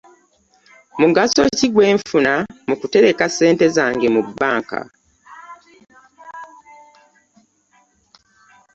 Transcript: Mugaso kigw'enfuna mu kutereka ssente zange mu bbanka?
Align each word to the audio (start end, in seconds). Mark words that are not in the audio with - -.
Mugaso 0.99 1.41
kigw'enfuna 1.57 2.33
mu 2.67 2.75
kutereka 2.81 3.25
ssente 3.27 3.65
zange 3.75 4.07
mu 4.15 4.21
bbanka? 4.25 4.79